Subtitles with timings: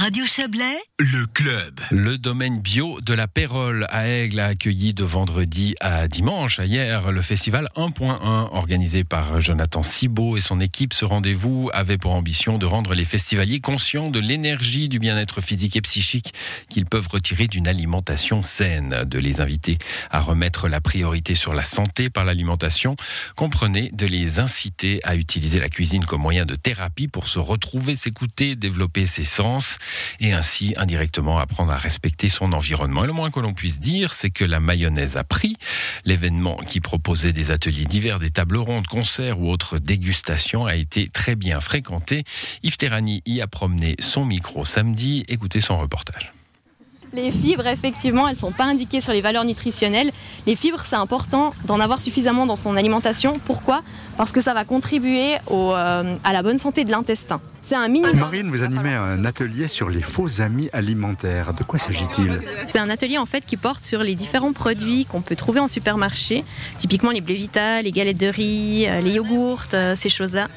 [0.00, 1.80] Radio Chablais, le club.
[1.90, 7.10] Le domaine bio de la Pérole à Aigle a accueilli de vendredi à dimanche, hier,
[7.10, 8.20] le festival 1.1
[8.52, 10.94] organisé par Jonathan Cibot et son équipe.
[10.94, 15.74] Ce rendez-vous avait pour ambition de rendre les festivaliers conscients de l'énergie, du bien-être physique
[15.74, 16.32] et psychique
[16.68, 19.02] qu'ils peuvent retirer d'une alimentation saine.
[19.04, 19.78] De les inviter
[20.12, 22.94] à remettre la priorité sur la santé par l'alimentation,
[23.34, 27.96] comprenez de les inciter à utiliser la cuisine comme moyen de thérapie pour se retrouver,
[27.96, 29.78] s'écouter, développer ses sens
[30.20, 33.04] et ainsi indirectement apprendre à respecter son environnement.
[33.04, 35.56] Et le moins que l'on puisse dire, c'est que la mayonnaise a pris.
[36.04, 41.08] L'événement qui proposait des ateliers divers, des tables rondes, concerts ou autres dégustations a été
[41.08, 42.24] très bien fréquenté.
[42.62, 45.24] Yves Terrani y a promené son micro samedi.
[45.28, 46.32] Écoutez son reportage.
[47.14, 50.10] Les fibres, effectivement, elles ne sont pas indiquées sur les valeurs nutritionnelles.
[50.46, 53.40] Les fibres, c'est important d'en avoir suffisamment dans son alimentation.
[53.46, 53.80] Pourquoi?
[54.18, 57.40] Parce que ça va contribuer euh, à la bonne santé de l'intestin.
[57.62, 58.06] C'est un mini.
[58.14, 61.54] Marine, vous animez un atelier sur les faux amis alimentaires.
[61.54, 62.40] De quoi s'agit-il?
[62.70, 65.68] C'est un atelier en fait qui porte sur les différents produits qu'on peut trouver en
[65.68, 66.44] supermarché,
[66.78, 70.48] typiquement les Vita, les galettes de riz, euh, les yogourts, euh, ces choses-là.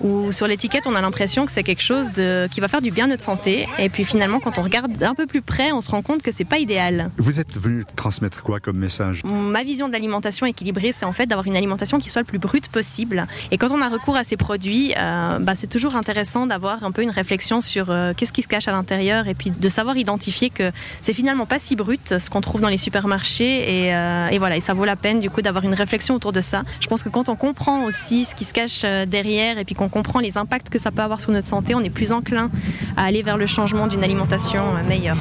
[0.00, 2.92] Où sur l'étiquette, on a l'impression que c'est quelque chose de, qui va faire du
[2.92, 3.66] bien à notre santé.
[3.78, 6.30] Et puis finalement, quand on regarde d'un peu plus près, on se rend compte que
[6.30, 7.10] c'est pas idéal.
[7.16, 9.22] Vous êtes venu transmettre quoi comme message?
[9.24, 12.38] Ma vision de l'alimentation équilibrée, c'est en fait d'avoir une alimentation qui soit le plus
[12.38, 13.26] brute possible.
[13.50, 16.90] Et quand on a recours à ces produits, euh, bah, c'est toujours intéressant d'avoir un
[16.90, 19.96] peu une réflexion sur euh, qu'est-ce qui se cache à l'intérieur et puis de savoir
[19.96, 20.70] identifier que
[21.00, 24.56] c'est finalement pas si brut ce qu'on trouve dans les supermarchés et, euh, et, voilà
[24.56, 26.62] et ça vaut la peine du coup d'avoir une réflexion autour de ça.
[26.80, 29.74] Je pense que quand on comprend aussi ce qui se cache euh, derrière et puis
[29.74, 32.50] qu'on comprend les impacts que ça peut avoir sur notre santé, on est plus enclin
[32.96, 35.18] à aller vers le changement d'une alimentation meilleure.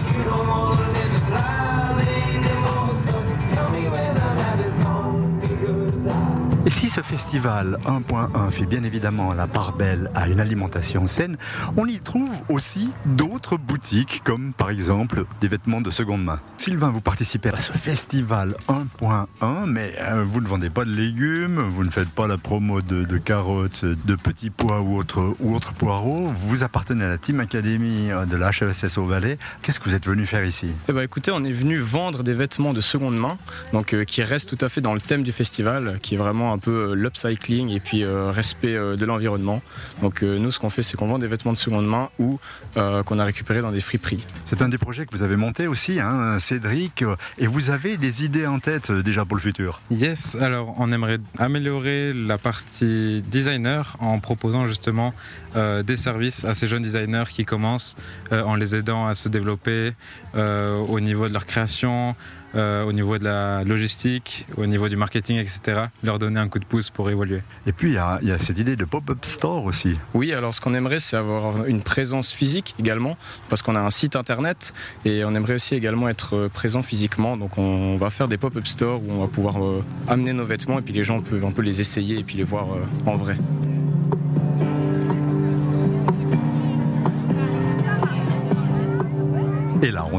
[6.67, 11.37] Et si ce festival 1.1 fait bien évidemment la part belle à une alimentation saine,
[11.77, 16.41] on y trouve aussi d'autres boutiques, comme par exemple des vêtements de seconde main.
[16.57, 21.57] Sylvain, vous participez à ce festival 1.1, mais euh, vous ne vendez pas de légumes,
[21.57, 26.27] vous ne faites pas la promo de, carottes, de petits pois ou autres poireaux.
[26.35, 29.37] Vous appartenez à la Team Academy de l'HESS au Valais.
[29.61, 30.67] Qu'est-ce que vous êtes venu faire ici?
[30.89, 33.37] Eh ben, écoutez, on est venu vendre des vêtements de seconde main,
[33.71, 36.56] donc euh, qui restent tout à fait dans le thème du festival, qui est vraiment
[36.57, 39.61] un peu euh, l'upcycling et puis respect de l'environnement.
[40.01, 42.39] Donc nous, ce qu'on fait, c'est qu'on vend des vêtements de seconde main ou
[42.75, 44.25] qu'on a récupéré dans des friperies.
[44.45, 45.99] C'est un des projets que vous avez monté aussi.
[45.99, 47.03] Hein, Cédric,
[47.37, 49.81] et vous avez des idées en tête euh, déjà pour le futur?
[49.91, 55.13] Yes, alors on aimerait améliorer la partie designer en proposant justement
[55.55, 57.95] euh, des services à ces jeunes designers qui commencent
[58.31, 59.93] euh, en les aidant à se développer
[60.35, 62.15] au niveau de leur création,
[62.57, 65.85] au niveau de la logistique, au niveau du marketing, etc.
[66.03, 67.41] Leur donner un coup de pouce pour évoluer.
[67.65, 69.97] Et puis il y, a cette idée de pop-up store aussi.
[70.13, 73.17] Oui, alors ce qu'on aimerait, c'est avoir une présence physique également,
[73.49, 74.73] parce qu'on a un site internet
[75.05, 77.37] et on aimerait aussi également être présent physiquement.
[77.37, 80.79] Donc on va faire des pop-up stores où on va pouvoir euh, amener nos vêtements
[80.79, 83.15] et puis les gens peuvent un peu les essayer et puis les voir euh, en
[83.15, 83.37] vrai.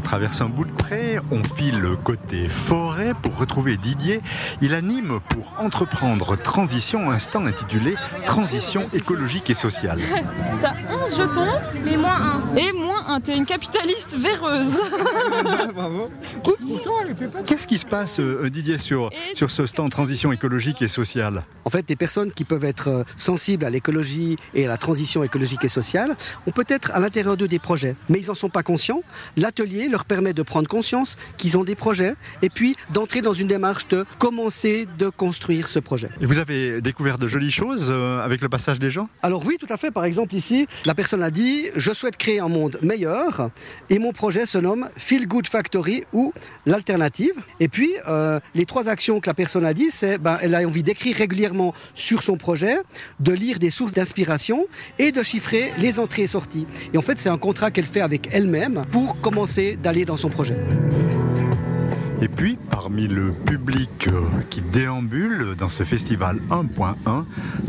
[0.09, 4.23] Traverse un bout de pré, on file côté forêt pour retrouver Didier.
[4.63, 10.01] Il anime pour entreprendre Transition, un stand intitulé Transition écologique et sociale.
[10.63, 10.73] T'as
[11.05, 11.47] 11 jetons,
[11.85, 12.57] mais moins 1.
[12.57, 14.81] Et moins 1, t'es une capitaliste véreuse.
[15.75, 16.11] Bravo.
[17.47, 21.71] Qu'est-ce qui se passe, euh, Didier, sur, sur ce stand Transition écologique et sociale En
[21.71, 25.65] fait, des personnes qui peuvent être euh, sensibles à l'écologie et à la transition écologique
[25.65, 26.17] et sociale
[26.47, 29.01] ont peut-être à l'intérieur d'eux des projets, mais ils n'en sont pas conscients
[29.39, 33.49] l'atelier leur permet de prendre conscience qu'ils ont des projets et puis d'entrer dans une
[33.49, 36.11] démarche de commencer de construire ce projet.
[36.21, 39.09] Et vous avez découvert de jolies choses euh, avec le passage des gens?
[39.23, 39.91] Alors oui, tout à fait.
[39.91, 42.98] Par exemple ici, la personne a dit je souhaite créer un monde meilleur
[43.91, 46.33] et mon projet se nomme Feel Good Factory ou
[46.67, 47.35] l'alternative.
[47.61, 50.67] Et puis euh, les trois actions que la personne a dit, c'est ben, elle a
[50.67, 52.79] envie d'écrire régulièrement sur son projet,
[53.21, 54.67] de lire des sources d'inspiration
[54.99, 56.67] et de chiffrer les entrées et sorties.
[56.93, 60.29] Et en fait, c'est un contrat qu'elle fait avec elle-même pour commencer d'aller dans son
[60.29, 60.57] projet.
[62.21, 67.25] Et puis, parmi le public euh, qui déambule dans ce festival 1.1,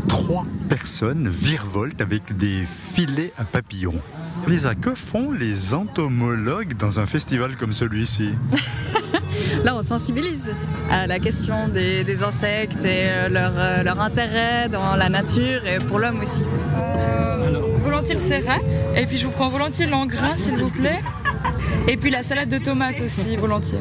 [0.08, 4.00] trois personnes virevoltent avec des filets à papillons.
[4.46, 8.30] Lisa, que font les entomologues dans un festival comme celui-ci?
[9.64, 10.52] Là, on sensibilise
[10.90, 15.78] à la question des, insectes et euh, leur, euh, leur, intérêt dans la nature et
[15.78, 16.42] pour l'homme aussi.
[17.82, 18.60] volontiers le serret,
[18.96, 21.00] et puis je vous prends volontiers l'engrais, s'il vous plaît.
[21.88, 23.80] Et puis la salade de tomates aussi, volontiers.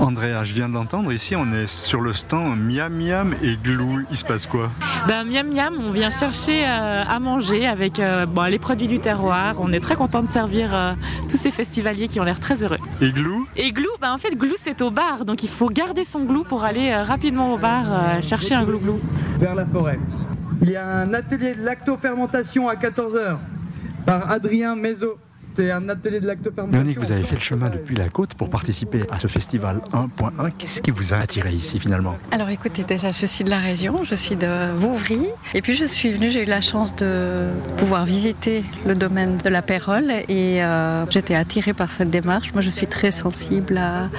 [0.00, 4.04] Andrea, je viens d'entendre, ici on est sur le stand Miam Miam et Glou.
[4.10, 4.70] Il se passe quoi?
[5.08, 9.00] Ben, Miam Miam, on vient chercher euh, à manger avec euh, bon, les produits du
[9.00, 9.56] terroir.
[9.58, 10.92] On est très content de servir euh,
[11.28, 12.78] tous ces festivaliers qui ont l'air très heureux.
[13.00, 13.46] Et Glou?
[13.56, 16.44] Et Glou, ben, en fait Glou c'est au bar, donc il faut garder son glou
[16.44, 19.00] pour aller rapidement au bar chercher un glou glou.
[19.38, 19.98] Vers la forêt.
[20.62, 23.36] Il y a un atelier de lactofermentation à 14h
[24.06, 25.18] par Adrien Mézo.
[25.58, 26.70] C'est un atelier de lactofermentation.
[26.70, 30.52] Véronique, vous avez fait le chemin depuis la côte pour participer à ce festival 1.1.
[30.56, 32.16] Qu'est-ce qui vous a attiré ici finalement?
[32.30, 35.18] Alors écoutez, déjà je suis de la région, je suis de Vouvry.
[35.54, 39.48] Et puis je suis venue, j'ai eu la chance de pouvoir visiter le domaine de
[39.48, 42.52] la Pérole et euh, j'étais attirée par cette démarche.
[42.52, 44.10] Moi je suis très sensible à,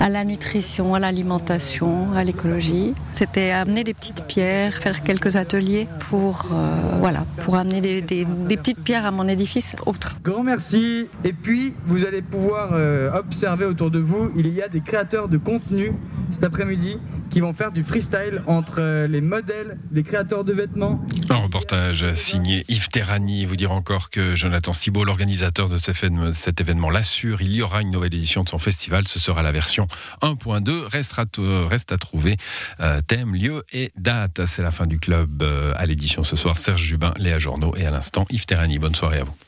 [0.00, 2.94] à la nutrition, à l'alimentation, à l'écologie.
[3.12, 8.24] C'était amener des petites pierres, faire quelques ateliers pour, euh, voilà, pour amener des, des,
[8.24, 10.16] des petites pierres à mon édifice autre.
[10.22, 11.06] Grand merci.
[11.24, 15.28] Et puis, vous allez pouvoir euh, observer autour de vous, il y a des créateurs
[15.28, 15.92] de contenu
[16.30, 16.98] cet après-midi
[17.30, 21.04] qui vont faire du freestyle entre euh, les modèles des créateurs de vêtements.
[21.30, 23.44] Un reportage signé Yves Terrani.
[23.44, 27.42] Vous dire encore que Jonathan Cibot, l'organisateur de cet événement, l'assure.
[27.42, 29.08] Il y aura une nouvelle édition de son festival.
[29.08, 29.86] Ce sera la version
[30.22, 30.84] 1.2.
[30.84, 32.36] Reste à trouver
[32.80, 34.46] euh, thème, lieu et date.
[34.46, 35.44] C'est la fin du club
[35.76, 36.58] à l'édition ce soir.
[36.58, 38.78] Serge Jubin, Léa Journaux et à l'instant Yves Terrani.
[38.78, 39.45] Bonne soirée à vous.